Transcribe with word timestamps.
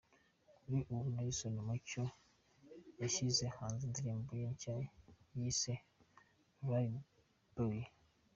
Kuri 0.59 0.77
ubu 0.93 1.05
Nelson 1.13 1.55
Mucyo 1.67 2.03
yashyize 3.01 3.43
hanze 3.57 3.81
indirimbo 3.87 4.31
ye 4.41 4.47
nshya 4.53 4.73
yise 5.37 5.73
'Rya 6.63 6.79
Buye'. 7.55 7.89